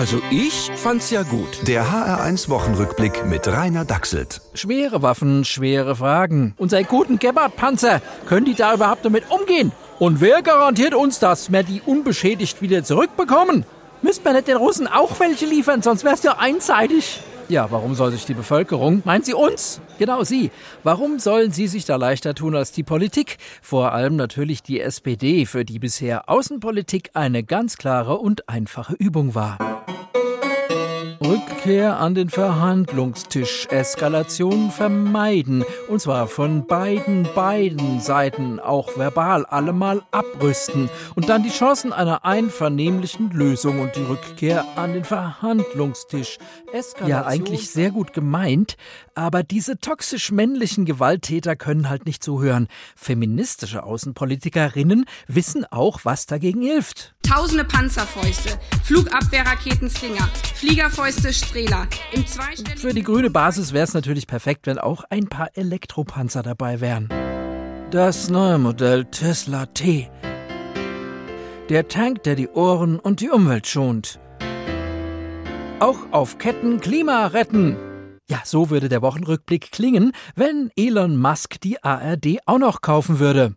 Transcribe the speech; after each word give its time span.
Also 0.00 0.22
ich 0.30 0.70
fand's 0.76 1.10
ja 1.10 1.24
gut. 1.24 1.68
Der 1.68 1.84
HR1 1.84 2.48
Wochenrückblick 2.48 3.26
mit 3.26 3.46
Rainer 3.46 3.84
Dachselt. 3.84 4.40
Schwere 4.54 5.02
Waffen, 5.02 5.44
schwere 5.44 5.94
Fragen. 5.94 6.54
Unsere 6.56 6.84
guten 6.84 7.18
Gebhardt-Panzer, 7.18 8.00
können 8.24 8.46
die 8.46 8.54
da 8.54 8.72
überhaupt 8.72 9.04
damit 9.04 9.30
umgehen? 9.30 9.72
Und 9.98 10.22
wer 10.22 10.40
garantiert 10.40 10.94
uns, 10.94 11.18
dass 11.18 11.52
wir 11.52 11.64
die 11.64 11.82
unbeschädigt 11.84 12.62
wieder 12.62 12.82
zurückbekommen? 12.82 13.66
Müssten 14.00 14.24
wir 14.24 14.32
nicht 14.32 14.48
den 14.48 14.56
Russen 14.56 14.86
auch 14.86 15.20
welche 15.20 15.44
liefern, 15.44 15.82
sonst 15.82 16.02
wär's 16.02 16.22
ja 16.22 16.38
einseitig. 16.38 17.20
Ja, 17.50 17.70
warum 17.70 17.94
soll 17.94 18.12
sich 18.12 18.24
die 18.24 18.32
Bevölkerung, 18.32 19.02
meint 19.04 19.26
sie 19.26 19.34
uns? 19.34 19.82
Genau 19.98 20.24
sie. 20.24 20.50
Warum 20.82 21.18
sollen 21.18 21.52
sie 21.52 21.66
sich 21.66 21.84
da 21.84 21.96
leichter 21.96 22.34
tun 22.34 22.56
als 22.56 22.72
die 22.72 22.84
Politik? 22.84 23.36
Vor 23.60 23.92
allem 23.92 24.16
natürlich 24.16 24.62
die 24.62 24.80
SPD, 24.80 25.44
für 25.44 25.66
die 25.66 25.78
bisher 25.78 26.30
Außenpolitik 26.30 27.10
eine 27.12 27.42
ganz 27.42 27.76
klare 27.76 28.16
und 28.16 28.48
einfache 28.48 28.94
Übung 28.94 29.34
war. 29.34 29.58
Rückkehr 31.30 32.00
an 32.00 32.16
den 32.16 32.28
Verhandlungstisch, 32.28 33.68
Eskalation 33.70 34.72
vermeiden, 34.72 35.64
und 35.86 36.00
zwar 36.00 36.26
von 36.26 36.66
beiden, 36.66 37.28
beiden 37.36 38.00
Seiten, 38.00 38.58
auch 38.58 38.98
verbal 38.98 39.46
allemal 39.46 40.02
abrüsten 40.10 40.90
und 41.14 41.28
dann 41.28 41.44
die 41.44 41.50
Chancen 41.50 41.92
einer 41.92 42.24
einvernehmlichen 42.24 43.30
Lösung 43.30 43.78
und 43.78 43.94
die 43.94 44.02
Rückkehr 44.02 44.64
an 44.74 44.92
den 44.92 45.04
Verhandlungstisch. 45.04 46.38
Eskalation 46.72 47.08
ja, 47.08 47.26
eigentlich 47.26 47.70
sehr 47.70 47.92
gut 47.92 48.12
gemeint, 48.12 48.76
aber 49.14 49.44
diese 49.44 49.78
toxisch 49.78 50.32
männlichen 50.32 50.84
Gewalttäter 50.84 51.54
können 51.54 51.88
halt 51.88 52.06
nicht 52.06 52.24
zuhören. 52.24 52.66
Feministische 52.96 53.84
Außenpolitikerinnen 53.84 55.04
wissen 55.28 55.64
auch, 55.70 56.00
was 56.02 56.26
dagegen 56.26 56.62
hilft. 56.62 57.14
Tausende 57.22 57.64
Panzerfäuste, 57.64 58.58
Flugabwehrraketen 58.82 59.88
Stinger, 59.90 60.28
Fliegerfäuste 60.54 61.19
Strehler. 61.28 61.86
Im 62.12 62.24
Für 62.76 62.94
die 62.94 63.02
grüne 63.02 63.28
Basis 63.28 63.74
wäre 63.74 63.84
es 63.84 63.92
natürlich 63.92 64.26
perfekt, 64.26 64.66
wenn 64.66 64.78
auch 64.78 65.04
ein 65.10 65.28
paar 65.28 65.50
Elektropanzer 65.54 66.42
dabei 66.42 66.80
wären. 66.80 67.08
Das 67.90 68.30
neue 68.30 68.58
Modell 68.58 69.04
Tesla 69.04 69.66
T. 69.66 70.10
Der 71.68 71.88
Tank, 71.88 72.22
der 72.22 72.36
die 72.36 72.48
Ohren 72.48 72.98
und 72.98 73.20
die 73.20 73.28
Umwelt 73.28 73.66
schont. 73.66 74.18
Auch 75.78 75.98
auf 76.10 76.38
Ketten 76.38 76.80
Klima 76.80 77.26
retten. 77.26 77.76
Ja, 78.28 78.40
so 78.44 78.70
würde 78.70 78.88
der 78.88 79.02
Wochenrückblick 79.02 79.70
klingen, 79.72 80.12
wenn 80.36 80.70
Elon 80.76 81.18
Musk 81.18 81.60
die 81.60 81.82
ARD 81.82 82.38
auch 82.46 82.58
noch 82.58 82.80
kaufen 82.80 83.18
würde. 83.18 83.54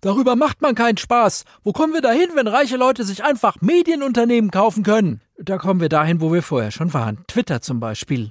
Darüber 0.00 0.34
macht 0.34 0.62
man 0.62 0.74
keinen 0.74 0.96
Spaß. 0.96 1.44
Wo 1.62 1.72
kommen 1.72 1.92
wir 1.92 2.00
dahin, 2.00 2.30
wenn 2.34 2.48
reiche 2.48 2.78
Leute 2.78 3.04
sich 3.04 3.22
einfach 3.22 3.56
Medienunternehmen 3.60 4.50
kaufen 4.50 4.82
können? 4.82 5.20
Da 5.42 5.56
kommen 5.56 5.80
wir 5.80 5.88
dahin, 5.88 6.20
wo 6.20 6.34
wir 6.34 6.42
vorher 6.42 6.70
schon 6.70 6.92
waren. 6.92 7.24
Twitter 7.26 7.62
zum 7.62 7.80
Beispiel. 7.80 8.30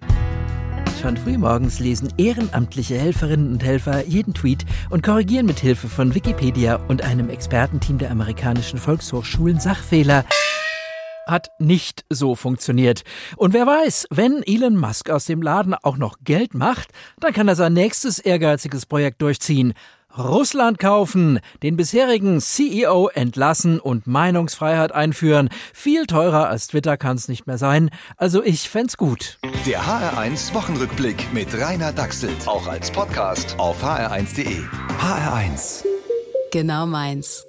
Schon 1.02 1.18
frühmorgens 1.18 1.80
lesen 1.80 2.14
ehrenamtliche 2.18 3.00
Helferinnen 3.00 3.52
und 3.54 3.64
Helfer 3.64 4.06
jeden 4.06 4.36
Tweet 4.36 4.64
und 4.92 5.02
korrigieren 5.02 5.48
mit 5.48 5.60
Hilfe 5.60 5.88
von 5.88 6.14
Wikipedia 6.14 6.76
und 6.88 7.04
einem 7.04 7.30
Expertenteam 7.30 7.98
der 7.98 8.12
amerikanischen 8.12 8.78
Volkshochschulen 8.78 9.60
Sachfehler 9.60 10.24
hat 11.26 11.50
nicht 11.58 12.06
so 12.10 12.36
funktioniert. 12.36 13.02
Und 13.38 13.54
wer 13.54 13.66
weiß, 13.66 14.08
wenn 14.12 14.44
Elon 14.44 14.76
Musk 14.76 15.10
aus 15.10 15.26
dem 15.26 15.42
Laden 15.42 15.74
auch 15.74 15.98
noch 15.98 16.18
Geld 16.24 16.54
macht, 16.54 16.90
dann 17.20 17.34
kann 17.34 17.48
er 17.48 17.56
sein 17.56 17.74
nächstes 17.74 18.20
ehrgeiziges 18.20 18.86
Projekt 18.86 19.22
durchziehen. 19.24 19.74
Russland 20.20 20.80
kaufen, 20.80 21.39
den 21.64 21.78
bisherigen 21.78 22.42
CEO 22.42 23.09
entlassen 23.14 23.80
und 23.80 24.06
Meinungsfreiheit 24.06 24.92
einführen. 24.92 25.50
Viel 25.73 26.06
teurer 26.06 26.50
als 26.50 26.67
Twitter 26.67 26.98
kann 26.98 27.16
es 27.16 27.28
nicht 27.28 27.48
mehr 27.48 27.58
sein. 27.58 27.89
Also 28.17 28.44
ich 28.44 28.70
fände 28.70 28.94
gut. 28.97 29.40
Der 29.66 29.81
HR1 29.81 30.53
Wochenrückblick 30.53 31.34
mit 31.34 31.47
Rainer 31.53 31.94
Dachselt. 31.94 32.47
Auch 32.47 32.67
als 32.67 32.92
Podcast 32.92 33.56
auf 33.58 33.84
hr1.de. 33.84 34.57
HR1. 35.00 35.84
Genau 36.51 36.86
meins. 36.86 37.49